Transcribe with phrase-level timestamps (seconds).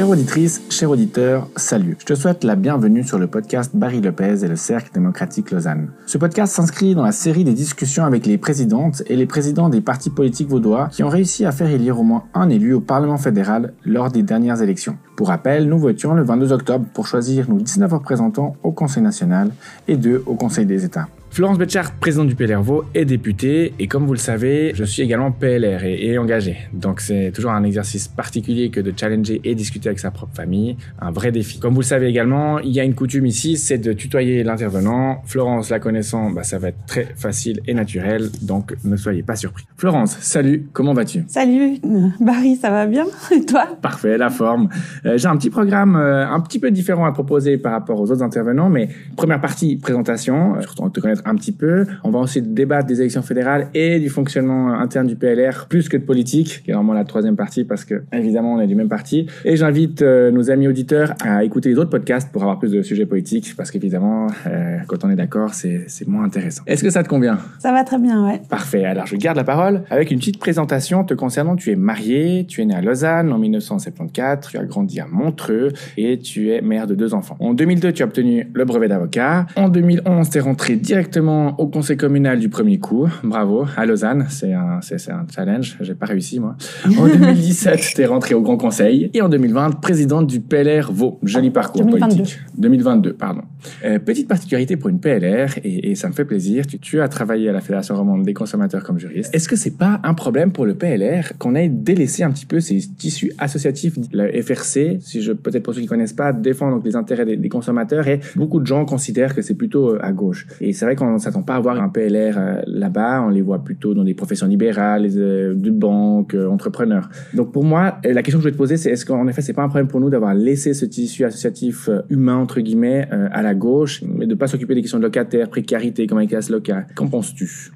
[0.00, 1.94] Chère auditrice, cher auditeur, salut.
[1.98, 5.90] Je te souhaite la bienvenue sur le podcast Barry Lopez et le Cercle démocratique Lausanne.
[6.06, 9.82] Ce podcast s'inscrit dans la série des discussions avec les présidentes et les présidents des
[9.82, 13.18] partis politiques vaudois qui ont réussi à faire élire au moins un élu au Parlement
[13.18, 14.96] fédéral lors des dernières élections.
[15.18, 19.50] Pour rappel, nous votions le 22 octobre pour choisir nos 19 représentants au Conseil national
[19.86, 21.08] et deux au Conseil des États.
[21.32, 25.30] Florence Betchart, présidente du PLRVO, est députée et comme vous le savez, je suis également
[25.30, 26.56] PLR et, et engagé.
[26.72, 30.76] Donc c'est toujours un exercice particulier que de challenger et discuter avec sa propre famille,
[31.00, 31.60] un vrai défi.
[31.60, 35.22] Comme vous le savez également, il y a une coutume ici, c'est de tutoyer l'intervenant.
[35.24, 39.36] Florence la connaissant, bah, ça va être très facile et naturel, donc ne soyez pas
[39.36, 39.64] surpris.
[39.76, 41.22] Florence, salut, comment vas-tu?
[41.28, 41.78] Salut,
[42.18, 43.06] Barry, ça va bien?
[43.30, 43.68] Et toi?
[43.80, 44.68] Parfait, la forme.
[45.06, 48.10] Euh, J'ai un petit programme euh, un petit peu différent à proposer par rapport aux
[48.10, 51.86] autres intervenants, mais première partie, présentation, euh, surtout te connaître un petit peu.
[52.04, 55.96] On va ensuite débattre des élections fédérales et du fonctionnement interne du PLR, plus que
[55.96, 58.88] de politique, qui est normalement la troisième partie parce que évidemment on est du même
[58.88, 59.26] parti.
[59.44, 62.82] Et j'invite euh, nos amis auditeurs à écouter les autres podcasts pour avoir plus de
[62.82, 66.62] sujets politiques, parce qu'évidemment, euh, quand on est d'accord, c'est c'est moins intéressant.
[66.66, 67.38] Est-ce que ça te convient?
[67.58, 68.40] Ça va très bien, ouais.
[68.48, 68.84] Parfait.
[68.84, 71.56] Alors, je garde la parole avec une petite présentation te concernant.
[71.56, 75.72] Tu es marié, tu es né à Lausanne en 1974, tu as grandi à Montreux
[75.96, 77.36] et tu es mère de deux enfants.
[77.40, 79.46] En 2002, tu as obtenu le brevet d'avocat.
[79.56, 83.08] En 2011, tu es rentré directement au conseil communal du premier coup.
[83.22, 83.66] Bravo.
[83.76, 84.26] À Lausanne.
[84.28, 85.76] C'est un, c'est, c'est un challenge.
[85.80, 86.56] J'ai pas réussi, moi.
[86.98, 89.10] En 2017, tu es rentré au grand conseil.
[89.14, 91.18] Et en 2020, présidente du PLR Vaud.
[91.22, 92.16] Joli parcours 2022.
[92.16, 92.38] politique.
[92.58, 93.42] 2022, pardon.
[93.84, 97.08] Euh, petite particularité pour une PLR, et, et ça me fait plaisir, tu, tu as
[97.08, 99.34] travaillé à la Fédération romande des consommateurs comme juriste.
[99.34, 102.60] Est-ce que c'est pas un problème pour le PLR qu'on ait délaissé un petit peu
[102.60, 106.84] ces tissus associatifs La FRC, si je peut-être pour ceux qui connaissent pas, défend donc
[106.84, 110.12] les intérêts des, des consommateurs, et beaucoup de gens considèrent que c'est plutôt euh, à
[110.12, 110.46] gauche.
[110.60, 113.64] Et c'est vrai qu'on s'attend pas à voir un PLR euh, là-bas, on les voit
[113.64, 117.08] plutôt dans des professions libérales, les, euh, de banques, euh, entrepreneurs.
[117.34, 119.42] Donc pour moi, euh, la question que je vais te poser, c'est est-ce qu'en effet
[119.42, 123.08] c'est pas un problème pour nous d'avoir laissé ce tissu associatif euh, humain entre guillemets
[123.10, 126.40] à la gauche, mais de pas s'occuper des questions de locataires, précarité, comme avec la
[126.50, 126.86] locale.
[126.94, 127.72] Qu'en penses-tu?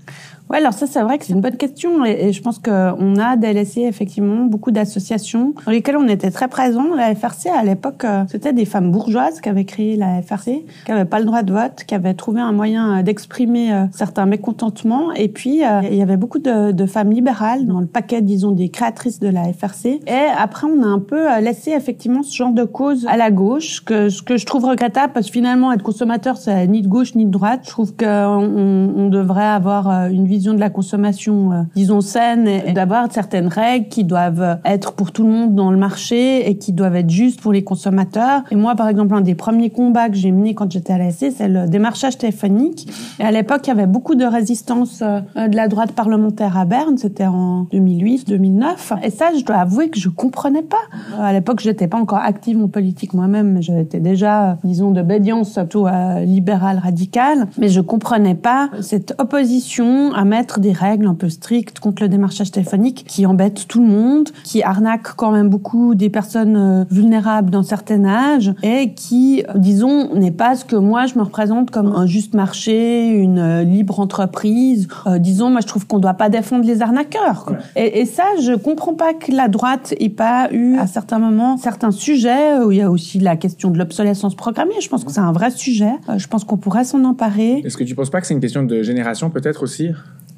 [0.50, 2.04] Ouais, alors ça, c'est vrai que c'est une bonne question.
[2.04, 6.94] Et, je pense qu'on a délaissé effectivement beaucoup d'associations dans lesquelles on était très présents.
[6.94, 10.90] La FRC, à l'époque, euh, c'était des femmes bourgeoises qui avaient créé la FRC, qui
[10.90, 14.26] n'avaient pas le droit de vote, qui avaient trouvé un moyen euh, d'exprimer euh, certains
[14.26, 15.12] mécontentements.
[15.12, 19.20] Et puis, il y avait beaucoup de, femmes libérales dans le paquet, disons, des créatrices
[19.20, 20.00] de la FRC.
[20.06, 23.82] Et après, on a un peu laissé effectivement ce genre de cause à la gauche,
[23.82, 27.14] que, ce que je trouve regrettable, parce que finalement, être consommateur, c'est ni de gauche
[27.14, 27.60] ni de droite.
[27.64, 32.48] Je trouve qu'on on, on devrait avoir une vision de la consommation, euh, disons, saine,
[32.48, 36.56] et, d'avoir certaines règles qui doivent être pour tout le monde dans le marché et
[36.58, 38.42] qui doivent être justes pour les consommateurs.
[38.50, 41.26] Et moi, par exemple, un des premiers combats que j'ai menés quand j'étais à l'ASC,
[41.36, 42.88] c'est le démarchage téléphonique.
[43.20, 46.64] Et à l'époque, il y avait beaucoup de résistance euh, de la droite parlementaire à
[46.64, 46.98] Berne.
[46.98, 48.92] C'était en 2008, 2009.
[49.04, 50.76] Et ça, je dois avouer que je comprenais pas.
[51.14, 55.54] Euh, À l'époque, j'étais pas encore active en politique moi-même, mais j'étais déjà, disons, d'obédience
[55.54, 55.86] plutôt
[56.24, 57.46] libérale, radicale.
[57.58, 62.08] Mais je comprenais pas cette opposition à mettre des règles un peu strictes contre le
[62.08, 66.84] démarchage téléphonique qui embête tout le monde, qui arnaque quand même beaucoup des personnes euh,
[66.90, 71.22] vulnérables d'un certain âge et qui, euh, disons, n'est pas ce que moi je me
[71.22, 74.88] représente comme un juste marché, une euh, libre entreprise.
[75.06, 77.44] Euh, disons, moi je trouve qu'on doit pas défendre les arnaqueurs.
[77.44, 77.58] quoi.
[77.76, 81.56] Et, et ça, je comprends pas que la droite ait pas eu à certains moments
[81.56, 84.74] certains sujets où il y a aussi la question de l'obsolescence programmée.
[84.80, 85.92] Je pense que c'est un vrai sujet.
[86.16, 87.62] Je pense qu'on pourrait s'en emparer.
[87.64, 89.90] Est-ce que tu penses pas que c'est une question de génération peut-être aussi?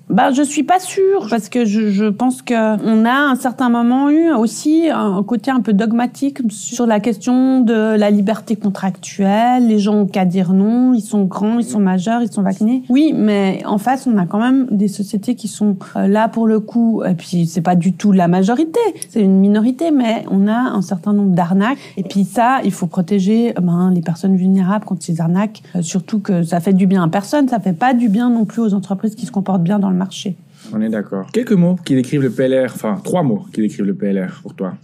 [0.08, 3.34] Bah, je suis pas sûre parce que je, je pense que on a à un
[3.34, 8.54] certain moment eu aussi un côté un peu dogmatique sur la question de la liberté
[8.54, 9.66] contractuelle.
[9.66, 12.84] Les gens ont qu'à dire non, ils sont grands, ils sont majeurs, ils sont vaccinés.
[12.88, 16.46] Oui, mais en face, on a quand même des sociétés qui sont euh, là pour
[16.46, 17.02] le coup.
[17.04, 20.82] Et puis c'est pas du tout la majorité, c'est une minorité, mais on a un
[20.82, 21.78] certain nombre d'arnaques.
[21.96, 25.62] Et puis ça, il faut protéger euh, ben, les personnes vulnérables contre ces arnaques.
[25.74, 28.44] Euh, surtout que ça fait du bien à personne, ça fait pas du bien non
[28.44, 30.36] plus aux entreprises qui se comportent bien dans le marché.
[30.72, 31.30] On est d'accord.
[31.32, 34.74] Quelques mots qui décrivent le PLR, enfin trois mots qui décrivent le PLR pour toi.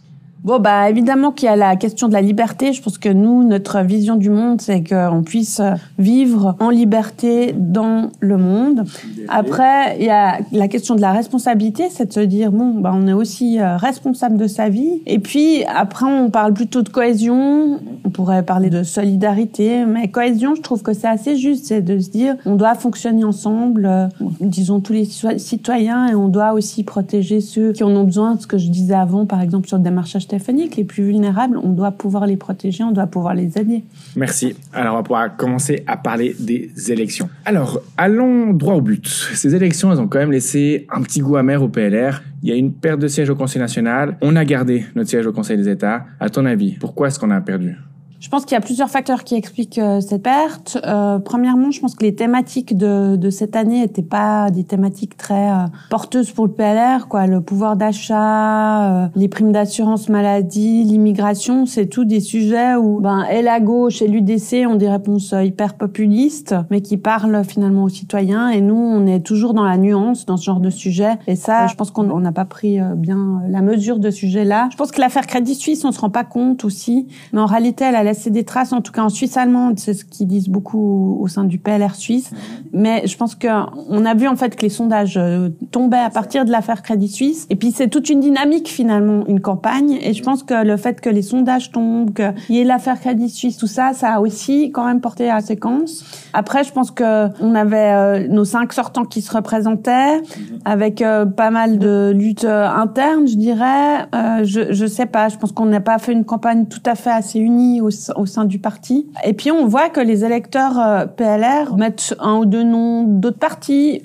[0.44, 2.72] Bon, bah évidemment qu'il y a la question de la liberté.
[2.72, 5.60] Je pense que nous, notre vision du monde, c'est qu'on puisse
[6.00, 8.82] vivre en liberté dans le monde.
[9.28, 12.90] Après, il y a la question de la responsabilité, c'est de se dire bon, bah
[12.92, 15.00] on est aussi euh, responsable de sa vie.
[15.06, 17.78] Et puis après, on parle plutôt de cohésion.
[18.04, 22.00] On pourrait parler de solidarité, mais cohésion, je trouve que c'est assez juste, c'est de
[22.00, 24.08] se dire on doit fonctionner ensemble, euh,
[24.40, 28.36] disons tous les citoyens, et on doit aussi protéger ceux qui en ont besoin.
[28.40, 31.92] Ce que je disais avant, par exemple sur le démarchage Les plus vulnérables, on doit
[31.92, 33.84] pouvoir les protéger, on doit pouvoir les aider.
[34.16, 34.54] Merci.
[34.72, 37.28] Alors, on va pouvoir commencer à parler des élections.
[37.44, 39.06] Alors, allons droit au but.
[39.06, 42.22] Ces élections, elles ont quand même laissé un petit goût amer au PLR.
[42.42, 44.16] Il y a une perte de siège au Conseil national.
[44.22, 46.06] On a gardé notre siège au Conseil des États.
[46.18, 47.76] À ton avis, pourquoi est-ce qu'on a perdu?
[48.22, 50.78] Je pense qu'il y a plusieurs facteurs qui expliquent euh, cette perte.
[50.86, 55.16] Euh, premièrement, je pense que les thématiques de, de cette année n'étaient pas des thématiques
[55.16, 57.08] très euh, porteuses pour le PLR.
[57.08, 63.00] Quoi, le pouvoir d'achat, euh, les primes d'assurance maladie, l'immigration, c'est tout des sujets où
[63.00, 67.82] ben et la gauche et l'UDC ont des réponses hyper populistes, mais qui parlent finalement
[67.82, 68.50] aux citoyens.
[68.50, 71.14] Et nous, on est toujours dans la nuance dans ce genre de sujet.
[71.26, 74.68] Et ça, je pense qu'on n'a pas pris bien la mesure de ce sujet-là.
[74.70, 77.84] Je pense que l'affaire Crédit Suisse, on se rend pas compte aussi, mais en réalité,
[77.84, 80.48] elle a c'est des traces, en tout cas en Suisse allemande, c'est ce qu'ils disent
[80.48, 82.30] beaucoup au sein du PLR suisse.
[82.72, 86.44] Mais je pense qu'on a vu en fait que les sondages euh, tombaient à partir
[86.44, 87.46] de l'affaire Crédit Suisse.
[87.50, 89.98] Et puis c'est toute une dynamique finalement, une campagne.
[90.02, 93.28] Et je pense que le fait que les sondages tombent, qu'il y ait l'affaire Crédit
[93.30, 96.04] Suisse, tout ça, ça a aussi quand même porté à séquence.
[96.32, 100.22] Après, je pense que on avait euh, nos cinq sortants qui se représentaient,
[100.64, 104.06] avec euh, pas mal de luttes internes, je dirais.
[104.44, 107.10] je, je sais pas, je pense qu'on n'a pas fait une campagne tout à fait
[107.10, 109.06] assez unie aussi au sein du parti.
[109.24, 113.38] Et puis on voit que les électeurs euh, PLR mettent un ou deux noms d'autres
[113.38, 114.02] partis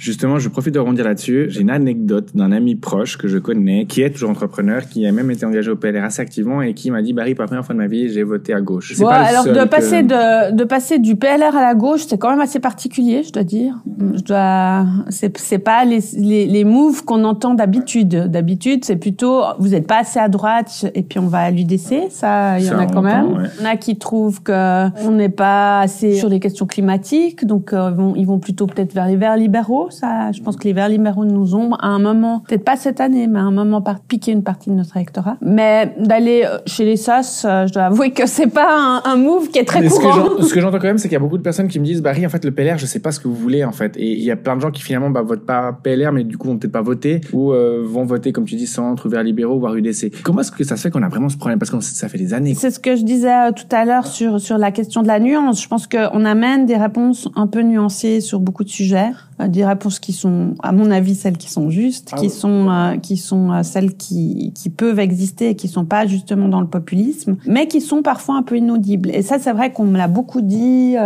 [0.00, 1.48] Justement, je profite de rebondir là-dessus.
[1.50, 5.12] J'ai une anecdote d'un ami proche que je connais, qui est toujours entrepreneur, qui a
[5.12, 7.66] même été engagé au PLR assez activement et qui m'a dit, Barry, pour la première
[7.66, 8.98] fois de ma vie, j'ai voté à gauche.
[8.98, 12.40] Bon, alors de passer de, de passer du PLR à la gauche, c'est quand même
[12.40, 13.74] assez particulier, je dois dire.
[14.14, 18.08] Je dois, c'est, c'est pas les, les, les moves qu'on entend d'habitude.
[18.30, 22.08] D'habitude, c'est plutôt, vous n'êtes pas assez à droite et puis on va à l'UDC.
[22.08, 23.50] Ça, il y en a quand même.
[23.58, 27.44] Il y en a qui trouvent que on n'est pas assez sur les questions climatiques,
[27.44, 29.89] donc euh, vont, ils vont plutôt peut-être vers les verts libéraux.
[29.90, 33.00] Ça, je pense que les Verts libéraux nous ont, à un moment, peut-être pas cette
[33.00, 35.36] année, mais à un moment, par piqué une partie de notre électorat.
[35.40, 39.48] Mais d'aller euh, chez les SAS, euh, je dois avouer que c'est pas un, move
[39.48, 40.42] qui est très courant.
[40.42, 42.02] Ce que j'entends quand même, c'est qu'il y a beaucoup de personnes qui me disent,
[42.02, 43.96] Barry, en fait, le PLR, je sais pas ce que vous voulez, en fait.
[43.96, 46.38] Et il y a plein de gens qui finalement, bah, votent pas PLR, mais du
[46.38, 49.58] coup, vont peut-être pas voter, ou euh, vont voter, comme tu dis, centre, Verts libéraux,
[49.58, 50.22] voire UDC.
[50.22, 51.58] Comment est-ce que ça se fait qu'on a vraiment ce problème?
[51.58, 52.54] Parce que ça fait des années.
[52.54, 55.62] C'est ce que je disais tout à l'heure sur, sur la question de la nuance.
[55.62, 59.10] Je pense qu'on amène des réponses un peu nuancées sur beaucoup de sujets.
[59.40, 62.70] Euh, des réponses qui sont, à mon avis, celles qui sont justes, ah qui, sont,
[62.70, 66.60] euh, qui sont euh, celles qui, qui peuvent exister et qui sont pas justement dans
[66.60, 69.10] le populisme, mais qui sont parfois un peu inaudibles.
[69.10, 70.96] Et ça, c'est vrai qu'on me l'a beaucoup dit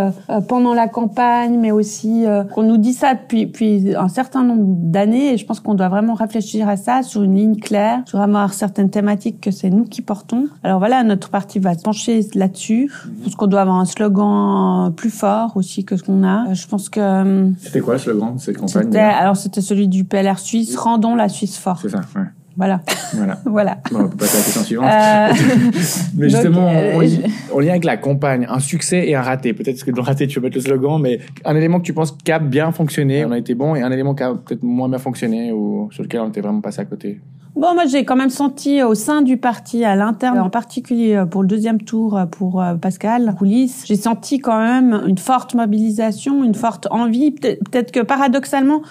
[0.48, 5.34] pendant la campagne, mais aussi qu'on nous dit ça depuis, depuis un certain nombre d'années.
[5.34, 8.52] Et je pense qu'on doit vraiment réfléchir à ça sur une ligne claire, sur avoir
[8.52, 10.46] certaines thématiques que c'est nous qui portons.
[10.62, 12.90] Alors voilà, notre parti va se pencher là-dessus.
[13.18, 16.52] Je pense qu'on doit avoir un slogan plus fort aussi que ce qu'on a.
[16.52, 17.52] Je pense que...
[17.60, 18.23] C'était quoi le slogan?
[18.38, 21.80] Cette campagne Alors, c'était celui du PLR suisse, Rendons la Suisse forte.
[21.82, 22.22] C'est ça, ouais.
[22.56, 22.80] Voilà.
[23.14, 23.38] Voilà.
[23.46, 23.78] voilà.
[23.90, 24.90] Bon, on peut passer à la question suivante.
[24.92, 25.32] Euh...
[26.16, 27.22] mais justement, on, lit,
[27.52, 29.52] on lit avec la campagne un succès et un raté.
[29.54, 32.12] Peut-être que dans raté, tu veux mettre le slogan, mais un élément que tu penses
[32.12, 34.88] qui a bien fonctionné, on a été bon, et un élément qui a peut-être moins
[34.88, 37.20] bien fonctionné ou sur lequel on était vraiment passé à côté.
[37.56, 41.24] Bon, moi, j'ai quand même senti au sein du parti, à l'interne, en particulier euh,
[41.24, 45.54] pour le deuxième tour euh, pour euh, Pascal Roulis, j'ai senti quand même une forte
[45.54, 47.30] mobilisation, une forte envie.
[47.30, 48.82] Peut-être que paradoxalement,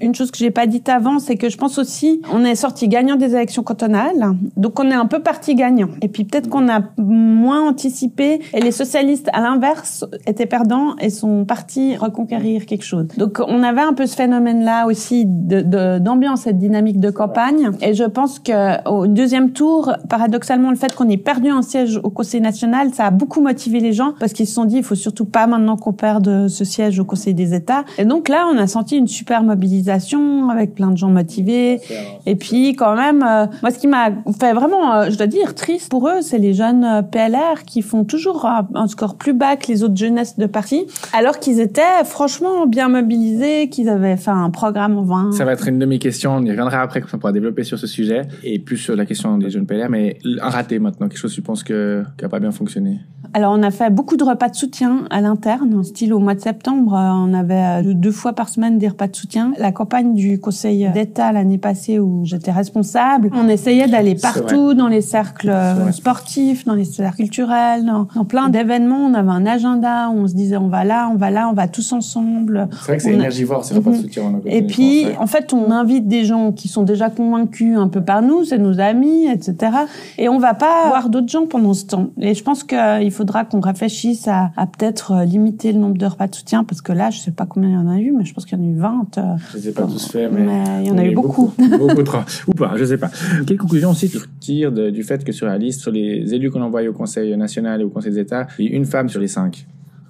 [0.00, 2.88] une chose que j'ai pas dite avant, c'est que je pense aussi, on est sorti
[2.88, 5.88] gagnant des élections cantonales, donc on est un peu parti gagnant.
[6.02, 11.10] Et puis peut-être qu'on a moins anticipé, et les socialistes, à l'inverse, étaient perdants et
[11.10, 13.06] sont partis reconquérir quelque chose.
[13.18, 17.70] Donc on avait un peu ce phénomène-là aussi d'ambiance de, et de dynamique de campagne.
[17.84, 22.00] Et je pense que au deuxième tour, paradoxalement, le fait qu'on ait perdu un siège
[22.02, 24.82] au Conseil national, ça a beaucoup motivé les gens parce qu'ils se sont dit, il
[24.82, 27.84] faut surtout pas maintenant qu'on perde ce siège au Conseil des États.
[27.98, 31.80] Et donc là, on a senti une super mobilisation avec plein de gens motivés.
[32.24, 34.10] Et puis quand même, euh, moi, ce qui m'a
[34.40, 37.82] fait vraiment, euh, je dois dire, triste pour eux, c'est les jeunes euh, PLR qui
[37.82, 41.82] font toujours un score plus bas que les autres jeunesses de parti, alors qu'ils étaient
[42.04, 45.32] franchement bien mobilisés, qu'ils avaient fait un programme en vain.
[45.32, 46.36] Ça va être une de mes questions.
[46.36, 48.96] On y reviendra après, comme ça on pourra développer sur ce sujet et plus sur
[48.96, 52.24] la question des jeunes PLR, mais un raté maintenant, quelque chose tu penses que qui
[52.24, 53.00] a pas bien fonctionné?
[53.36, 55.82] Alors, on a fait beaucoup de repas de soutien à l'interne.
[55.82, 59.08] Style, au mois de septembre, euh, on avait euh, deux fois par semaine des repas
[59.08, 59.52] de soutien.
[59.58, 64.86] La campagne du Conseil d'État l'année passée où j'étais responsable, on essayait d'aller partout dans
[64.86, 69.04] les cercles euh, sportifs, dans les cercles culturels, dans, plein d'événements.
[69.04, 71.54] On avait un agenda où on se disait on va là, on va là, on
[71.54, 72.68] va tous ensemble.
[72.70, 74.40] C'est vrai que c'est énergivore, ces repas de soutien.
[74.44, 78.02] Et puis, en fait, on invite des gens qui sont déjà convaincus vécu un peu
[78.02, 79.72] par nous, c'est nos amis, etc.
[80.18, 82.12] Et on va pas voir d'autres gens pendant ce temps.
[82.20, 86.26] Et je pense qu'il faudra qu'on réfléchisse à, à peut-être limiter le nombre de repas
[86.26, 88.24] de soutien, parce que là, je sais pas combien il y en a eu, mais
[88.24, 89.20] je pense qu'il y en a eu 20.
[89.52, 91.52] Je les ai pas tous faits, mais, il y en a eu beaucoup.
[91.74, 92.18] Beaucoup, trop.
[92.46, 93.10] Ou pas, je sais pas.
[93.46, 96.62] Quelle conclusion aussi tu retires du fait que sur la liste, sur les élus qu'on
[96.62, 99.28] envoie au Conseil national et au Conseil d'État, il y a une femme sur les
[99.28, 99.66] cinq?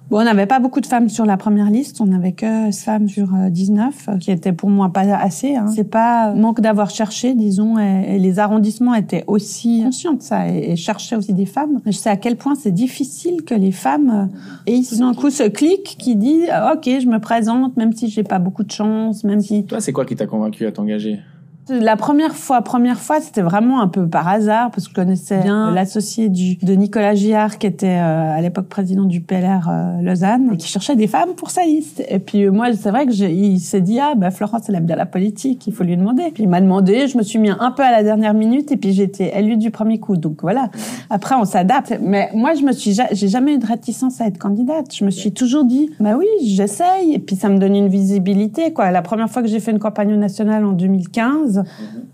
[0.09, 1.99] Bon, on n'avait pas beaucoup de femmes sur la première liste.
[1.99, 5.55] On n'avait que femmes sur 19, euh, euh, qui était pour moi pas assez.
[5.55, 5.67] Hein.
[5.73, 10.75] C'est pas manque d'avoir cherché, disons, et, les arrondissements étaient aussi conscients de ça et,
[10.75, 11.79] cherchaient aussi des femmes.
[11.85, 14.29] Je sais à quel point c'est difficile que les femmes
[14.67, 16.43] euh, aient d'un coup ce clic qui dit
[16.73, 19.65] OK, je me présente, même si j'ai pas beaucoup de chance, même si.
[19.65, 21.19] Toi, c'est quoi qui t'a convaincu à t'engager?
[21.69, 25.41] La première fois, première fois, c'était vraiment un peu par hasard parce que je connaissais
[25.41, 30.01] bien l'associé du de Nicolas Giard qui était euh, à l'époque président du PLR euh,
[30.01, 32.03] Lausanne et qui cherchait des femmes pour sa liste.
[32.07, 34.95] Et puis moi, c'est vrai que il s'est dit ah bah Florence elle aime bien
[34.95, 36.29] la politique, il faut lui demander.
[36.33, 38.77] Puis il m'a demandé, je me suis mis un peu à la dernière minute et
[38.77, 40.17] puis j'étais élue du premier coup.
[40.17, 40.69] Donc voilà.
[41.09, 41.97] Après on s'adapte.
[41.99, 44.93] Mais moi je me suis j'ai jamais eu de réticence à être candidate.
[44.93, 48.71] Je me suis toujours dit bah oui j'essaye et puis ça me donne une visibilité
[48.71, 48.91] quoi.
[48.91, 51.54] La première fois que j'ai fait une campagne nationale en 2015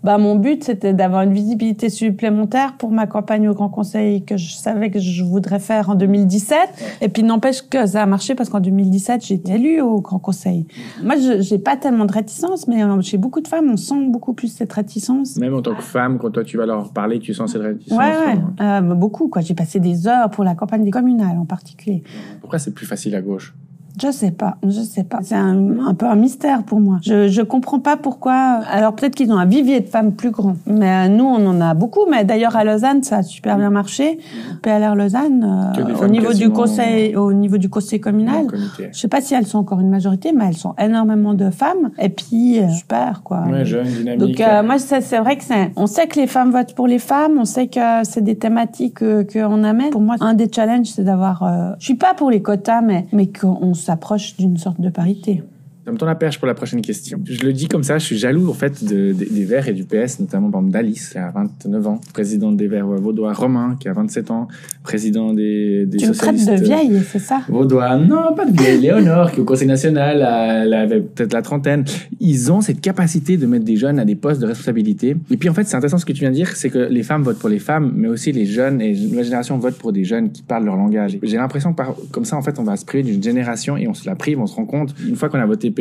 [0.02, 4.36] bah, mon but, c'était d'avoir une visibilité supplémentaire pour ma campagne au Grand Conseil que
[4.36, 6.58] je savais que je voudrais faire en 2017.
[7.00, 10.18] Et puis, n'empêche que ça a marché parce qu'en 2017, j'ai été élue au Grand
[10.18, 10.66] Conseil.
[11.02, 14.08] Moi, je j'ai pas tellement de réticence, mais euh, chez beaucoup de femmes, on sent
[14.08, 15.36] beaucoup plus cette réticence.
[15.36, 17.98] Même en tant que femme, quand toi, tu vas leur parler, tu sens cette réticence
[17.98, 18.40] Ouais, ouais.
[18.60, 19.42] Euh, beaucoup, quoi.
[19.42, 22.02] J'ai passé des heures pour la campagne des communales, en particulier.
[22.40, 23.54] Pourquoi c'est plus facile à gauche?
[24.02, 25.20] Je sais pas, je sais pas.
[25.22, 26.98] C'est un, un, peu un mystère pour moi.
[27.02, 28.32] Je je comprends pas pourquoi.
[28.68, 31.74] Alors peut-être qu'ils ont un vivier de femmes plus grand, mais nous on en a
[31.74, 32.06] beaucoup.
[32.10, 34.18] Mais d'ailleurs à Lausanne ça a super bien marché.
[34.62, 38.46] PLR Lausanne euh, au niveau du conseil, au niveau du conseil communal.
[38.78, 41.90] Je sais pas si elles sont encore une majorité, mais elles sont énormément de femmes.
[42.00, 43.44] Et puis euh, super quoi.
[43.48, 44.18] Ouais, jeune, dynamique.
[44.20, 45.70] Donc euh, moi c'est vrai que c'est.
[45.76, 47.38] On sait que les femmes votent pour les femmes.
[47.38, 49.90] On sait que c'est des thématiques qu'on amène.
[49.90, 51.76] Pour moi un des challenges c'est d'avoir.
[51.78, 55.42] je suis pas pour les quotas, mais mais qu'on s'approche d'une sorte de parité.
[55.84, 57.20] Me tourne la perche pour la prochaine question.
[57.24, 59.84] Je le dis comme ça, je suis jaloux en fait de, des Verts et du
[59.84, 63.92] PS, notamment par d'Alice, qui a 29 ans, président des Verts vaudois, Romain, qui a
[63.92, 64.46] 27 ans,
[64.84, 66.54] président des, des tu socialistes.
[66.54, 67.40] Tu de vieille, c'est ça?
[67.48, 68.80] Vaudois, non, pas de vieille.
[68.80, 70.18] Léonore, qui au Conseil national,
[70.64, 71.84] elle avait peut-être la trentaine.
[72.20, 75.16] Ils ont cette capacité de mettre des jeunes à des postes de responsabilité.
[75.32, 77.02] Et puis en fait, c'est intéressant ce que tu viens de dire, c'est que les
[77.02, 79.92] femmes votent pour les femmes, mais aussi les jeunes et la nouvelle génération votent pour
[79.92, 81.18] des jeunes qui parlent leur langage.
[81.24, 83.88] J'ai l'impression que par, comme ça, en fait, on va se priver d'une génération et
[83.88, 85.71] on se la prive, on se rend compte, une fois qu'on a voté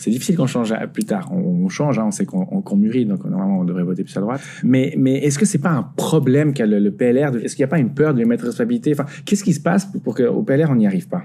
[0.00, 1.30] C'est difficile qu'on change plus tard.
[1.32, 4.40] On, change, hein, on sait qu'on mûrit, donc normalement on devrait voter plus à droite.
[4.62, 7.70] Mais, mais est-ce que c'est pas un problème qu'a le, PLR Est-ce qu'il n'y a
[7.70, 8.94] pas une peur de lui mettre responsabilité?
[9.24, 11.24] Qu'est-ce qui se passe pour qu'au PLR on n'y arrive pas?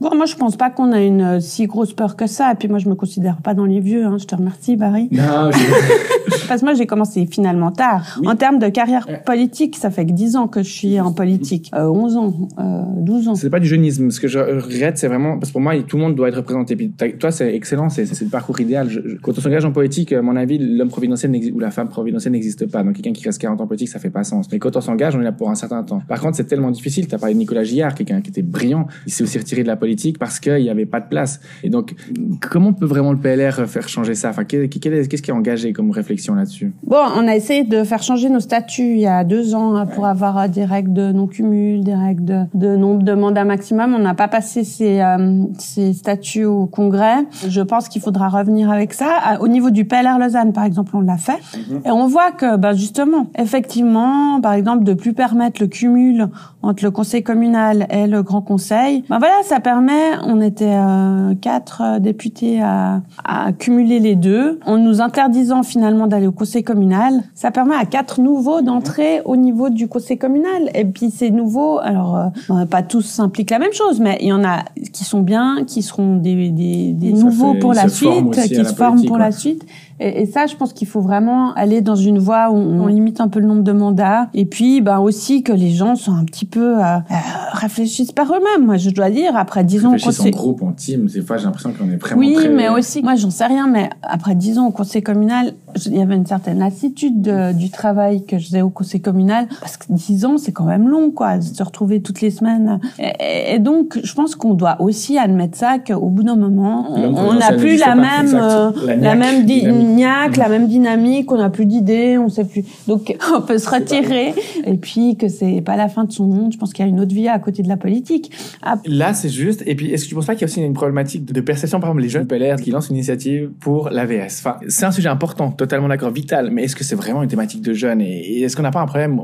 [0.00, 2.52] Bon, moi, je pense pas qu'on a une euh, si grosse peur que ça.
[2.52, 4.06] Et puis, moi, je me considère pas dans les vieux.
[4.06, 4.16] Hein.
[4.18, 5.10] Je te remercie, Barry.
[5.12, 6.46] Non, je...
[6.48, 8.18] Parce que moi, j'ai commencé finalement tard.
[8.24, 11.70] En termes de carrière politique, ça fait que 10 ans que je suis en politique.
[11.74, 13.34] Euh, 11 ans, euh, 12 ans.
[13.34, 14.10] C'est pas du jeunisme.
[14.10, 15.38] Ce que je regrette, c'est vraiment...
[15.38, 16.76] Parce que pour moi, tout le monde doit être représenté.
[16.76, 17.90] Puis toi, c'est excellent.
[17.90, 18.88] C'est le parcours idéal.
[19.22, 22.70] quand on s'engage en politique, à mon avis, l'homme providentiel ou la femme providentielle n'existe
[22.70, 22.82] pas.
[22.82, 24.46] Donc, quelqu'un qui reste 40 ans en politique, ça fait pas sens.
[24.50, 26.00] Mais quand on s'engage, on est là pour un certain temps.
[26.08, 27.06] Par contre, c'est tellement difficile.
[27.06, 28.86] Tu as parlé de Nicolas Gillard, quelqu'un qui était brillant.
[29.06, 31.40] Il s'est aussi retiré de la politique parce qu'il n'y avait pas de place.
[31.62, 31.94] Et donc,
[32.40, 34.30] comment peut vraiment le PLR faire changer ça?
[34.30, 36.72] Enfin, Qu'est-ce qui est engagé comme réflexion là-dessus?
[36.84, 39.86] Bon, on a essayé de faire changer nos statuts il y a deux ans hein,
[39.86, 43.94] pour avoir des règles de non-cumul, des règles de, de, nombre de mandats maximum.
[43.94, 47.24] On n'a pas passé ces, euh, ces statuts au Congrès.
[47.48, 49.38] Je pense qu'il faudra revenir avec ça.
[49.40, 51.38] Au niveau du PLR Lausanne, par exemple, on l'a fait.
[51.54, 51.82] Mhm.
[51.86, 56.28] Et on voit que, ben justement, effectivement, par exemple, de plus permettre le cumul
[56.62, 61.34] entre le conseil communal et le grand conseil, ben voilà, ça permet on était euh,
[61.40, 64.58] quatre euh, députés à, à, cumuler les deux.
[64.66, 69.36] En nous interdisant finalement d'aller au conseil communal, ça permet à quatre nouveaux d'entrer au
[69.36, 70.70] niveau du conseil communal.
[70.74, 74.32] Et puis ces nouveaux, alors euh, pas tous impliquent la même chose, mais il y
[74.32, 78.64] en a qui sont bien, qui seront des, des, des nouveaux pour la suite, qui
[78.64, 79.64] se forment pour la suite.
[80.00, 83.20] Et, et ça, je pense qu'il faut vraiment aller dans une voie où on, limite
[83.20, 84.28] un peu le nombre de mandats.
[84.34, 87.14] Et puis, ben aussi que les gens sont un petit peu euh, euh
[87.52, 88.66] réfléchissent par eux-mêmes.
[88.66, 91.06] Moi, je dois dire, après dix ans, réfléchissent en groupe, en team.
[91.06, 93.66] Des fois, j'ai l'impression qu'on est vraiment oui, mais aussi, moi, j'en sais rien.
[93.66, 95.52] Mais après dix ans au conseil communal,
[95.86, 99.46] il y avait une certaine lassitude de, du travail que je faisais au conseil communal
[99.60, 102.80] parce que dix ans, c'est quand même long, quoi, de se retrouver toutes les semaines.
[102.98, 107.34] Et, et donc, je pense qu'on doit aussi admettre ça qu'au bout d'un moment, on
[107.34, 109.89] n'a plus la même, euh, la même dynamique
[110.36, 112.64] la même dynamique, on n'a plus d'idées, on sait plus.
[112.86, 114.34] Donc on peut se retirer
[114.66, 116.52] et puis que c'est pas la fin de son monde.
[116.52, 118.32] Je pense qu'il y a une autre vie à côté de la politique.
[118.62, 118.76] Ah.
[118.86, 119.62] Là, c'est juste.
[119.66, 121.80] Et puis, est-ce que tu penses pas qu'il y a aussi une problématique de perception,
[121.80, 125.08] par exemple, les jeunes PLR qui lancent une initiative pour l'AVS Enfin, c'est un sujet
[125.08, 126.50] important, totalement d'accord, vital.
[126.50, 128.00] Mais est-ce que c'est vraiment une thématique de jeunes?
[128.00, 129.20] Et est-ce qu'on n'a pas un problème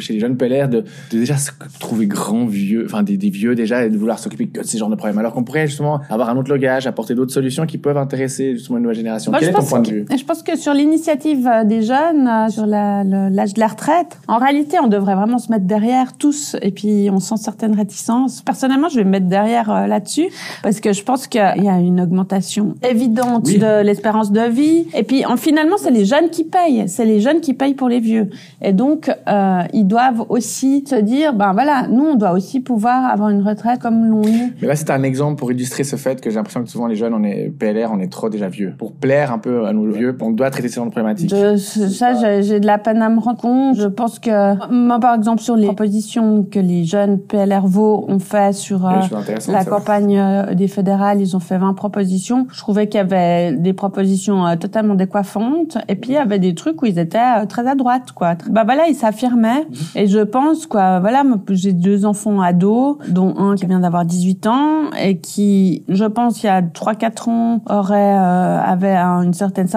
[0.00, 3.54] chez les jeunes PLR de, de déjà se trouver grands vieux, enfin des, des, vieux
[3.54, 6.00] déjà, et de vouloir s'occuper que de ces genres de problèmes, alors qu'on pourrait justement
[6.08, 9.32] avoir un autre logage, apporter d'autres solutions qui peuvent intéresser justement une nouvelle génération.
[9.38, 10.05] Quel est ton point de vue?
[10.14, 14.38] Je pense que sur l'initiative euh, des jeunes, euh, sur l'âge de la retraite, en
[14.38, 18.42] réalité, on devrait vraiment se mettre derrière tous, et puis on sent certaines réticences.
[18.42, 20.28] Personnellement, je vais me mettre derrière euh, là-dessus,
[20.62, 25.02] parce que je pense qu'il y a une augmentation évidente de l'espérance de vie, et
[25.02, 28.00] puis en, finalement, c'est les jeunes qui payent, c'est les jeunes qui payent pour les
[28.00, 28.30] vieux,
[28.62, 33.10] et donc euh, ils doivent aussi se dire, ben voilà, nous, on doit aussi pouvoir
[33.10, 34.54] avoir une retraite comme l'ont eu.
[34.60, 36.96] Mais là, c'est un exemple pour illustrer ce fait que j'ai l'impression que souvent les
[36.96, 38.74] jeunes, on est PLR, on est trop déjà vieux.
[38.78, 41.30] Pour plaire un peu à nos vieux, on doit traiter ces genre de problématiques.
[41.30, 43.76] ça, j'ai de la peine à me rendre compte.
[43.76, 48.18] Je pense que, moi, par exemple, sur les propositions que les jeunes PLR VO ont
[48.18, 49.00] fait sur euh,
[49.48, 52.46] la campagne euh, des fédérales, ils ont fait 20 propositions.
[52.52, 56.38] Je trouvais qu'il y avait des propositions euh, totalement décoiffantes et puis il y avait
[56.38, 58.34] des trucs où ils étaient très à droite, quoi.
[58.48, 59.66] Bah voilà, ils s'affirmaient.
[59.68, 59.76] Mhm.
[59.96, 64.46] Et je pense, quoi, voilà, j'ai deux enfants ados, dont un qui vient d'avoir 18
[64.46, 69.68] ans et qui, je pense, il y a 3-4 ans, aurait, euh, avait une certaine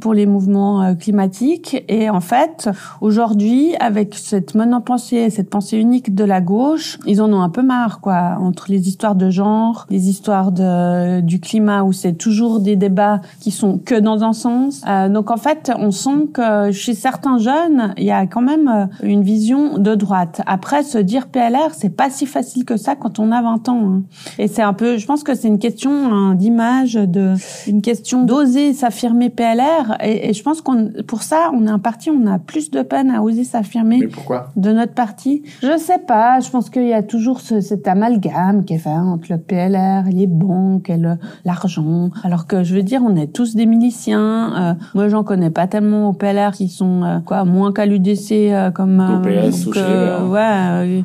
[0.00, 1.84] pour les mouvements euh, climatiques.
[1.88, 2.70] Et en fait,
[3.00, 7.62] aujourd'hui, avec cette monopensée, cette pensée unique de la gauche, ils en ont un peu
[7.62, 12.60] marre, quoi, entre les histoires de genre, les histoires de, du climat où c'est toujours
[12.60, 14.82] des débats qui sont que dans un sens.
[14.88, 18.68] Euh, donc en fait, on sent que chez certains jeunes, il y a quand même
[18.68, 20.40] euh, une vision de droite.
[20.46, 23.82] Après, se dire PLR, c'est pas si facile que ça quand on a 20 ans.
[23.84, 24.02] Hein.
[24.38, 27.34] Et c'est un peu, je pense que c'est une question hein, d'image, de,
[27.66, 29.47] une question d'oser s'affirmer PLR.
[30.02, 32.82] Et, et je pense qu'on, pour ça, on est un parti, on a plus de
[32.82, 34.06] peine à oser s'affirmer.
[34.08, 34.48] pourquoi?
[34.56, 35.42] De notre parti.
[35.62, 36.40] Je sais pas.
[36.40, 40.04] Je pense qu'il y a toujours ce, cet amalgame qui est fait entre le PLR,
[40.10, 40.98] les banques et
[41.44, 42.10] l'argent.
[42.22, 44.52] Alors que je veux dire, on est tous des miliciens.
[44.56, 48.32] Euh, moi, j'en connais pas tellement au PLR qui sont euh, quoi moins qu'à l'UDC
[48.32, 51.04] euh, comme donc, euh, ouais,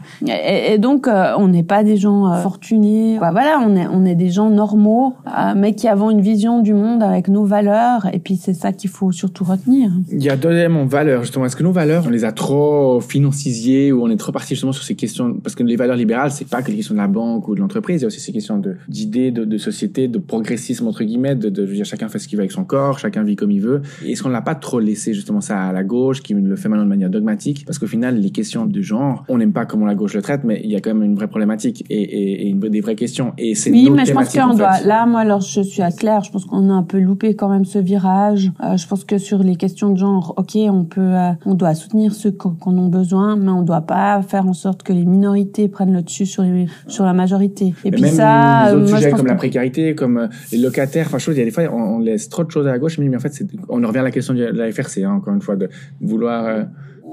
[0.73, 3.17] et, donc euh, on n'est pas des gens euh, fortunés.
[3.17, 5.15] voilà, on est on est des gens normaux,
[5.55, 8.07] mais qui avons une vision du monde avec nos valeurs.
[8.13, 9.91] Et puis c'est ça qu'il faut surtout retenir.
[10.11, 11.45] Il y a deux éléments valeurs justement.
[11.45, 14.71] Est-ce que nos valeurs, on les a trop financiers ou on est trop parti justement
[14.71, 15.33] sur ces questions?
[15.43, 17.59] Parce que les valeurs libérales, c'est pas que les questions de la banque ou de
[17.59, 18.01] l'entreprise.
[18.01, 21.49] Il y a aussi ces questions d'idées, de, de, société, de progressisme entre guillemets, de,
[21.49, 23.51] de je veux dire chacun fait ce qu'il veut avec son corps, chacun vit comme
[23.51, 23.81] il veut.
[24.05, 26.85] Est-ce qu'on l'a pas trop laissé justement ça à la gauche qui le fait maintenant
[26.85, 27.63] de manière dogmatique?
[27.65, 30.41] Parce qu'au final, les questions de genre, on n'aime pas comment la gauche le traite,
[30.43, 32.95] mais il y a quand même une vraie problématique et, et, et une, des vraies
[32.95, 33.33] questions.
[33.37, 34.81] Et c'est oui, mais je pense qu'on doit.
[34.81, 36.23] Là, moi, alors je suis à clair.
[36.23, 38.13] Je pense qu'on a un peu loupé quand même ce virage.
[38.31, 41.73] Euh, je pense que sur les questions de genre, ok, on peut, euh, on doit
[41.73, 45.67] soutenir ceux qu'on a besoin, mais on doit pas faire en sorte que les minorités
[45.67, 47.73] prennent le dessus sur les, sur la majorité.
[47.85, 51.07] Et, puis même ça, les autres moi, sujets comme la précarité, comme euh, les locataires,
[51.07, 52.97] enfin, chose, il y a des fois, on, laisse trop de choses à la gauche,
[52.97, 55.55] mais en fait, on revient à la question de la FRC, hein, encore une fois,
[55.55, 55.69] de
[56.01, 56.65] vouloir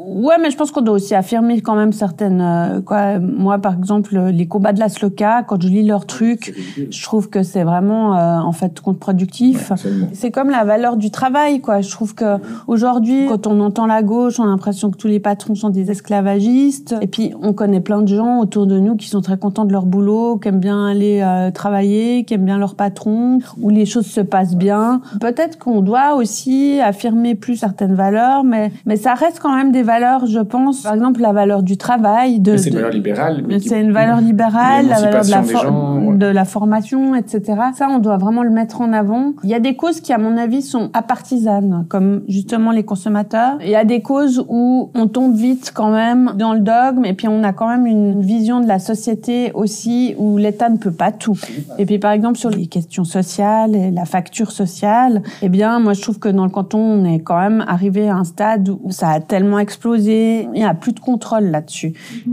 [0.06, 2.40] Ouais, mais je pense qu'on doit aussi affirmer quand même certaines.
[2.40, 6.54] Euh, quoi, moi, par exemple, les combats de la Sloka, quand je lis leurs trucs,
[6.90, 9.72] je trouve que c'est vraiment euh, en fait contre-productif.
[10.12, 11.80] c'est comme la valeur du travail, quoi.
[11.80, 12.36] Je trouve que
[12.66, 15.90] aujourd'hui, quand on entend la gauche, on a l'impression que tous les patrons sont des
[15.90, 16.94] esclavagistes.
[17.02, 19.72] Et puis, on connaît plein de gens autour de nous qui sont très contents de
[19.72, 23.86] leur boulot, qui aiment bien aller euh, travailler, qui aiment bien leur patron, où les
[23.86, 25.02] choses se passent bien.
[25.20, 29.82] Peut-être qu'on doit aussi affirmer plus certaines valeurs, mais mais ça reste quand même des
[29.82, 29.90] valeurs,
[30.26, 32.40] je pense, par exemple, la valeur du travail.
[32.40, 33.44] De, c'est une valeur libérale.
[33.60, 37.42] C'est une valeur libérale, la valeur de la, de la formation, etc.
[37.74, 39.32] Ça, on doit vraiment le mettre en avant.
[39.42, 43.58] Il y a des causes qui, à mon avis, sont apartisanes, comme justement les consommateurs.
[43.60, 47.14] Il y a des causes où on tombe vite quand même dans le dogme, et
[47.14, 50.92] puis on a quand même une vision de la société aussi où l'État ne peut
[50.92, 51.38] pas tout.
[51.78, 55.92] Et puis, par exemple, sur les questions sociales et la facture sociale, eh bien, moi,
[55.92, 58.90] je trouve que dans le canton, on est quand même arrivé à un stade où
[58.90, 61.92] ça a tellement explosé il n'y a plus de contrôle là-dessus.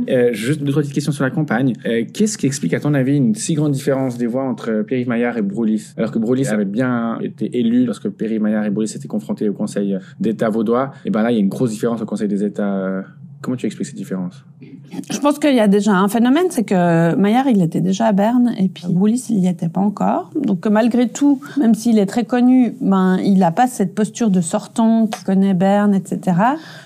[0.10, 1.74] Euh, juste deux, trois petites questions sur la campagne.
[1.86, 5.10] Euh, qu'est-ce qui explique, à ton avis, une si grande différence des voix entre Pierre-Yves
[5.10, 8.94] Maillard et Broulis Alors que Broulis avait bien été élu lorsque Pierre-Yves Maillard et Broulis
[8.96, 10.92] étaient confrontés au Conseil d'État vaudois.
[11.06, 13.04] Et ben là, il y a une grosse différence au Conseil des États
[13.42, 14.44] Comment tu expliques cette différence?
[15.10, 18.12] Je pense qu'il y a déjà un phénomène, c'est que Maillard, il était déjà à
[18.12, 20.32] Berne et puis Broulis, il n'y était pas encore.
[20.36, 24.42] Donc malgré tout, même s'il est très connu, ben il n'a pas cette posture de
[24.42, 26.38] sortant qui connaît Berne, etc.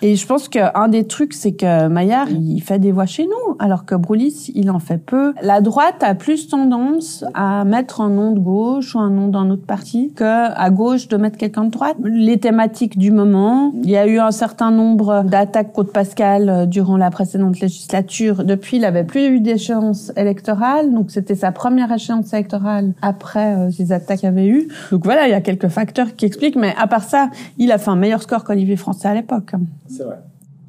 [0.02, 3.56] Et je pense qu'un des trucs, c'est que Maillard, il fait des voix chez nous,
[3.60, 5.34] alors que Broulis, il en fait peu.
[5.42, 9.50] La droite a plus tendance à mettre un nom de gauche ou un nom d'un
[9.50, 11.96] autre parti que à gauche de mettre quelqu'un de droite.
[12.04, 16.66] Les thématiques du moment, il y a eu un certain nombre d'attaques contre Pascal euh,
[16.66, 18.44] durant la précédente législature.
[18.44, 23.72] Depuis, il avait plus eu d'échéance électorale, donc c'était sa première échéance électorale après euh,
[23.72, 24.68] ces attaques qu'il y avait eu.
[24.92, 27.78] Donc voilà, il y a quelques facteurs qui expliquent, mais à part ça, il a
[27.78, 29.52] fait un meilleur score qu'Olivier Français à l'époque.
[29.88, 30.18] C'est vrai.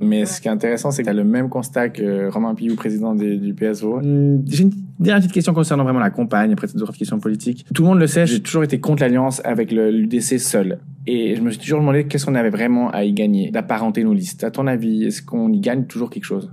[0.02, 2.74] Mais ce qui est intéressant, c'est que tu as le même constat que Romain Pillou,
[2.74, 4.00] président du PSO.
[4.00, 7.64] Hmm, j'ai une dernière petite question concernant vraiment la campagne, après cette autres questions politiques.
[7.72, 10.80] Tout le monde le sait, j'ai toujours été contre l'alliance avec l'UDC seul.
[11.06, 14.12] Et je me suis toujours demandé qu'est-ce qu'on avait vraiment à y gagner, d'apparenter nos
[14.12, 14.42] listes.
[14.42, 16.50] À ton avis, est-ce qu'on y gagne toujours quelque chose?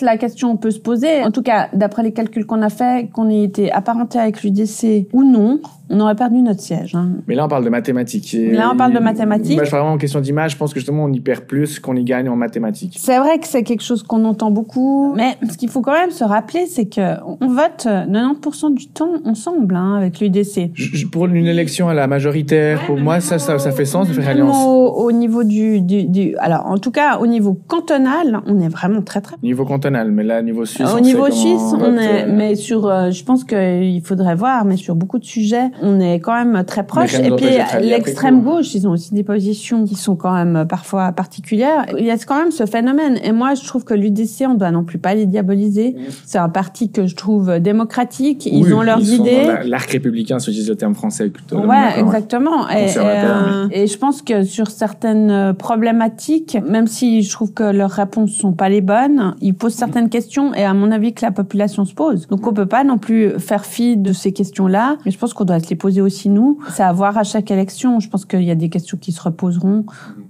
[0.00, 1.22] La question peut se poser.
[1.22, 5.08] En tout cas, d'après les calculs qu'on a fait, qu'on ait été apparenté avec l'UDC
[5.12, 6.94] ou non, on aurait perdu notre siège.
[6.94, 7.10] Hein.
[7.26, 8.36] Mais là, on parle de mathématiques.
[8.52, 9.56] là, on parle de mathématiques.
[9.56, 10.52] Moi, je parle vraiment en question d'image.
[10.52, 12.96] Je pense que justement, on y perd plus qu'on y gagne en mathématiques.
[12.98, 15.12] C'est vrai que c'est quelque chose qu'on entend beaucoup.
[15.16, 19.14] Mais ce qu'il faut quand même se rappeler, c'est que on vote 90% du temps
[19.24, 20.70] ensemble hein, avec l'UDC.
[21.10, 24.28] Pour une élection à la majoritaire, pour moi, ça, ça, ça, fait sens de faire
[24.28, 24.56] alliance.
[24.64, 28.68] Au, au niveau du, du, du, alors en tout cas, au niveau cantonal, on est
[28.68, 29.36] vraiment très très.
[29.42, 30.88] Niveau cantonal, mais là, niveau suisse.
[30.96, 34.76] Au niveau suisse, on est, euh, mais sur, euh, je pense qu'il faudrait voir, mais
[34.76, 37.14] sur beaucoup de sujets, on est quand même très proche.
[37.14, 37.46] Et puis
[37.80, 41.86] l'extrême gauche, ils ont aussi des positions qui sont quand même parfois particulières.
[41.98, 43.18] Il y a quand même ce phénomène.
[43.22, 45.96] Et moi, je trouve que l'UDC, on doit non plus pas les diaboliser.
[46.24, 48.46] C'est un parti que je trouve démocratique.
[48.46, 49.48] Ils ont leurs idées.
[49.64, 51.30] L'arc républicain, si je le terme français.
[51.52, 52.68] Ouais, exactement.
[52.68, 57.90] Et, euh, et, je pense que sur certaines problématiques, même si je trouve que leurs
[57.90, 61.32] réponses sont pas les bonnes, ils posent certaines questions et à mon avis que la
[61.32, 62.26] population se pose.
[62.28, 64.98] Donc on peut pas non plus faire fi de ces questions-là.
[65.04, 66.58] Mais je pense qu'on doit se les poser aussi nous.
[66.70, 68.00] C'est à voir à chaque élection.
[68.00, 69.84] Je pense qu'il y a des questions qui se reposeront.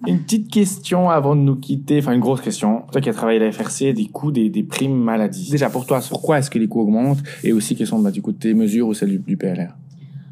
[0.06, 2.82] Une petite question avant de nous quitter, enfin une grosse question.
[2.92, 5.50] Toi qui as travaillé à la FRC, des coûts des, des primes maladie.
[5.50, 8.22] Déjà pour toi, pourquoi est-ce que les coûts augmentent et aussi quelles sont bah, du
[8.22, 9.74] coup tes mesures ou celles du PLR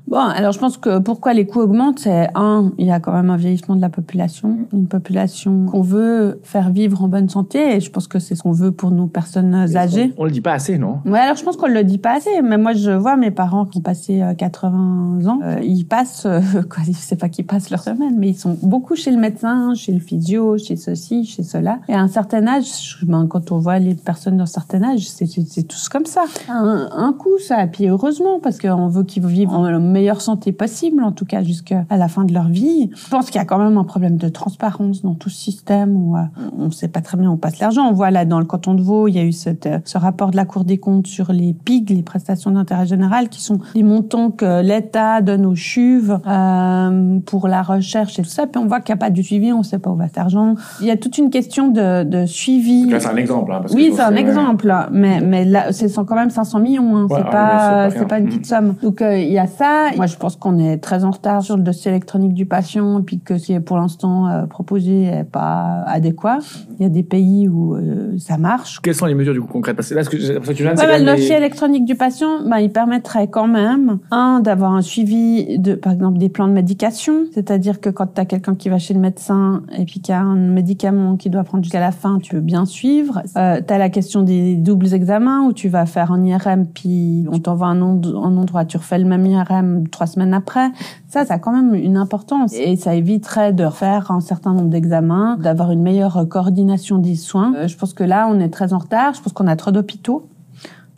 [0.09, 3.12] Bon, alors je pense que pourquoi les coûts augmentent, c'est un, il y a quand
[3.12, 7.77] même un vieillissement de la population, une population qu'on veut faire vivre en bonne santé,
[7.77, 10.14] et je pense que c'est ce qu'on veut pour nos personnes âgées.
[10.16, 11.01] On, le dit pas assez, non?
[11.05, 13.66] Ouais, alors je pense qu'on le dit pas assez, mais moi je vois mes parents
[13.66, 16.40] qui ont passé 80 ans, euh, ils passent, euh,
[16.71, 19.75] quoi, je sais pas qu'ils passent leur semaine, mais ils sont beaucoup chez le médecin,
[19.75, 21.81] chez le physio, chez ceci, chez cela.
[21.87, 25.27] Et à un certain âge, ben, quand on voit les personnes d'un certain âge, c'est
[25.68, 26.25] tous comme ça.
[26.49, 29.64] Un, un coup, ça, et puis heureusement, parce qu'on veut qu'ils vivent en
[29.99, 32.91] meilleure santé possible, en tout cas jusqu'à la fin de leur vie.
[32.95, 35.97] Je pense qu'il y a quand même un problème de transparence dans tout ce système
[35.97, 36.21] où euh,
[36.57, 37.89] on ne sait pas très bien où passe l'argent.
[37.89, 39.99] On voit là dans le canton de Vaud, il y a eu cette, euh, ce
[39.99, 43.59] rapport de la Cour des comptes sur les PIG, les prestations d'intérêt général, qui sont
[43.75, 48.47] les montants que l'État donne aux CHUV euh, pour la recherche et tout ça.
[48.47, 50.07] Puis on voit qu'il n'y a pas de suivi, on ne sait pas où va
[50.07, 50.55] cet argent.
[50.81, 52.89] Il y a toute une question de, de suivi.
[52.89, 53.53] C'est un exemple.
[53.53, 56.97] Hein, oui, c'est un exemple, mais mais là, c'est quand même 500 millions.
[56.97, 57.07] Hein.
[57.11, 58.75] c'est pas c'est pas, une petite somme.
[58.83, 59.88] Donc il y a ça.
[59.96, 63.03] Moi, je pense qu'on est très en retard sur le dossier électronique du patient, et
[63.03, 66.38] puis que ce qui est pour l'instant euh, proposé est pas adéquat.
[66.79, 68.81] Il y a des pays où euh, ça marche.
[68.83, 69.77] Quelles sont les mesures du coup concrètes?
[69.77, 72.40] Parce que là, ce que, que tu viens de ouais, Le dossier électronique du patient,
[72.46, 76.53] bah, il permettrait quand même, un, d'avoir un suivi de, par exemple, des plans de
[76.53, 77.24] médication.
[77.33, 80.20] C'est-à-dire que quand tu as quelqu'un qui va chez le médecin et puis qui a
[80.20, 83.22] un médicament qui doit prendre jusqu'à la fin, tu veux bien suivre.
[83.37, 87.27] Euh, tu as la question des doubles examens où tu vas faire un IRM puis
[87.31, 90.71] on t'envoie un, un endroit, tu refais le même IRM trois semaines après.
[91.09, 94.71] Ça, ça a quand même une importance et ça éviterait de refaire un certain nombre
[94.71, 97.55] d'examens, d'avoir une meilleure coordination des soins.
[97.57, 99.14] Euh, je pense que là, on est très en retard.
[99.14, 100.29] Je pense qu'on a trop d'hôpitaux.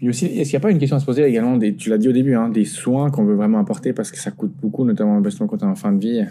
[0.03, 2.13] Est-ce qu'il n'y a pas une question à se poser également, tu l'as dit au
[2.13, 5.63] début, hein, des soins qu'on veut vraiment apporter parce que ça coûte beaucoup, notamment quand
[5.63, 6.25] on est en fin de vie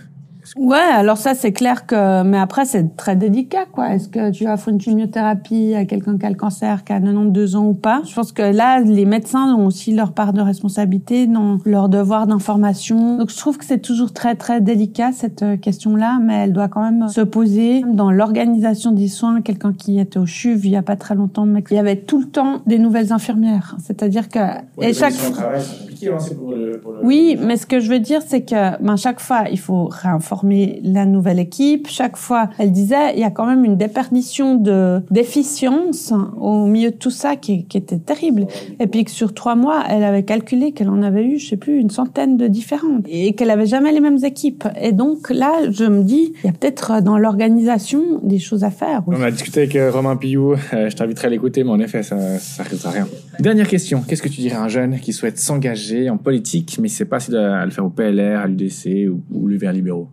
[0.55, 3.93] Ouais, alors ça c'est clair que, mais après c'est très délicat quoi.
[3.93, 7.55] Est-ce que tu offres une chimiothérapie à quelqu'un qui a le cancer, qui a 92
[7.55, 8.01] ans ou pas?
[8.05, 12.27] Je pense que là les médecins ont aussi leur part de responsabilité dans leur devoir
[12.27, 13.17] d'information.
[13.17, 16.67] Donc je trouve que c'est toujours très très délicat cette euh, question-là, mais elle doit
[16.67, 19.41] quand même se poser dans l'organisation des soins.
[19.41, 21.97] Quelqu'un qui était au CHUV il y a pas très longtemps, mais il y avait
[21.97, 23.75] tout le temps des nouvelles infirmières.
[23.79, 24.39] C'est-à-dire que
[24.81, 28.81] et chaque compliqué hein, pour le, Oui, mais ce que je veux dire, c'est que
[28.81, 31.87] ben, chaque fois, il faut réinformer la nouvelle équipe.
[31.87, 36.91] Chaque fois, elle disait, il y a quand même une déperdition de d'efficience au milieu
[36.91, 38.47] de tout ça qui, qui était terrible.
[38.79, 41.57] Et puis que sur trois mois, elle avait calculé qu'elle en avait eu, je sais
[41.57, 44.67] plus, une centaine de différentes et qu'elle avait jamais les mêmes équipes.
[44.81, 48.71] Et donc là, je me dis, il y a peut-être dans l'organisation des choses à
[48.71, 49.03] faire.
[49.07, 50.55] On a discuté avec euh, Romain Pillou.
[50.71, 53.07] Euh, je t'inviterai à l'écouter, mais en effet, ça, ça risque à rien.
[53.39, 54.03] Dernière question.
[54.07, 57.05] Qu'est-ce que tu dirais à un jeune qui souhaite s'engager en politique, mais ne sait
[57.05, 60.09] pas s'il doit le faire au PLR, à l'UDC ou, ou l'UVR libéraux?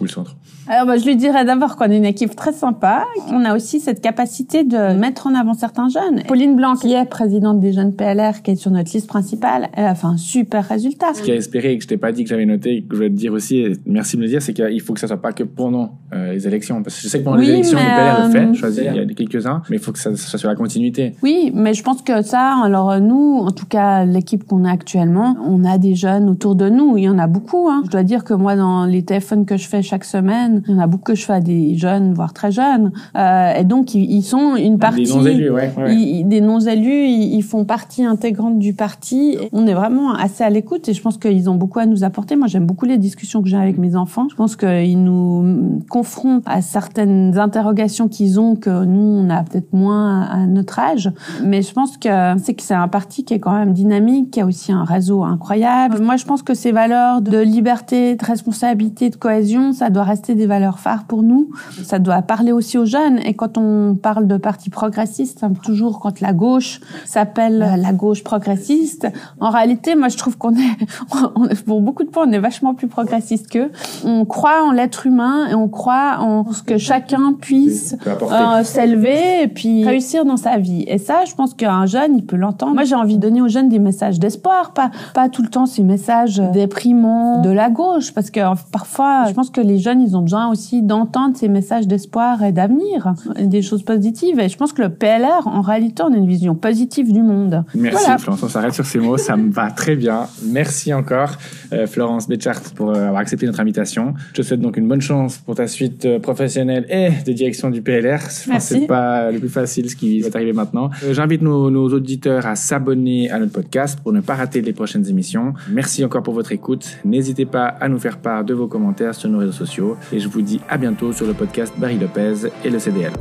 [0.00, 0.36] Ou le centre
[0.70, 3.06] alors, bah, je lui dirais d'abord qu'on est une équipe très sympa.
[3.32, 6.22] On a aussi cette capacité de mettre en avant certains jeunes.
[6.28, 9.86] Pauline Blanc, qui est présidente des jeunes PLR, qui est sur notre liste principale, elle
[9.86, 11.14] a fait un super résultat.
[11.14, 12.94] Ce qui a espéré et que je t'ai pas dit que j'avais noté, et que
[12.96, 15.00] je vais te dire aussi, et merci de me le dire, c'est qu'il faut que
[15.00, 16.82] ça soit pas que pendant euh, les élections.
[16.82, 18.96] Parce que je sais que pendant les élections, le PLR le fait, euh, choisir, il
[18.98, 21.14] y a quelques-uns, mais il faut que ça, soit sur la continuité.
[21.22, 25.34] Oui, mais je pense que ça, alors nous, en tout cas, l'équipe qu'on a actuellement,
[25.46, 26.98] on a des jeunes autour de nous.
[26.98, 27.70] Il y en a beaucoup.
[27.70, 27.84] Hein.
[27.86, 30.76] Je dois dire que moi, dans les téléphones que je fais chaque semaine, il y
[30.76, 32.92] en a beaucoup que je fais à des jeunes, voire très jeunes.
[33.16, 35.04] Euh, et donc, ils, sont une partie...
[35.04, 36.22] Des non-élus, ouais, ouais.
[36.24, 39.38] des non-élus, ils, font partie intégrante du parti.
[39.52, 42.36] On est vraiment assez à l'écoute et je pense qu'ils ont beaucoup à nous apporter.
[42.36, 44.26] Moi, j'aime beaucoup les discussions que j'ai avec mes enfants.
[44.30, 49.72] Je pense qu'ils nous confrontent à certaines interrogations qu'ils ont que nous, on a peut-être
[49.72, 51.10] moins à notre âge.
[51.44, 52.08] Mais je pense que
[52.42, 55.24] c'est que c'est un parti qui est quand même dynamique, qui a aussi un réseau
[55.24, 56.00] incroyable.
[56.00, 60.34] Moi, je pense que ces valeurs de liberté, de responsabilité, de cohésion, ça doit rester
[60.34, 61.50] des valeurs phare pour nous.
[61.82, 63.18] Ça doit parler aussi aux jeunes.
[63.18, 69.08] Et quand on parle de parti progressiste, toujours quand la gauche s'appelle la gauche progressiste,
[69.40, 70.54] en réalité, moi, je trouve qu'on
[71.50, 73.70] est, pour beaucoup de points, on est vachement plus progressiste qu'eux.
[74.04, 79.42] On croit en l'être humain et on croit en ce que chacun puisse euh, s'élever
[79.42, 80.84] et puis réussir dans sa vie.
[80.86, 82.74] Et ça, je pense qu'un jeune, il peut l'entendre.
[82.74, 85.66] Moi, j'ai envie de donner aux jeunes des messages d'espoir, pas, pas tout le temps
[85.66, 90.16] ces messages déprimants de la gauche, parce que parfois, je pense que les jeunes, ils
[90.16, 94.38] ont besoin aussi d'entendre ces messages d'espoir et d'avenir, des choses positives.
[94.40, 97.64] Et je pense que le PLR, en réalité, on a une vision positive du monde.
[97.74, 100.26] Merci Florence, on s'arrête sur ces mots, ça me va très bien.
[100.44, 101.36] Merci encore
[101.72, 104.14] euh, Florence Betchart pour euh, avoir accepté notre invitation.
[104.32, 107.70] Je te souhaite donc une bonne chance pour ta suite euh, professionnelle et de direction
[107.70, 108.18] du PLR.
[108.18, 110.90] Je pense c'est pas le plus facile ce qui va t'arriver maintenant.
[111.10, 115.06] J'invite nos, nos auditeurs à s'abonner à notre podcast pour ne pas rater les prochaines
[115.08, 115.54] émissions.
[115.70, 116.98] Merci encore pour votre écoute.
[117.04, 118.68] N'hésitez pas à nous faire part de vos
[119.12, 122.48] sur nos réseaux sociaux et je vous dis à bientôt sur le podcast Barry Lopez
[122.64, 123.12] et le CDL.